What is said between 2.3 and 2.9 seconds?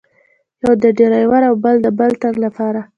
له پاره.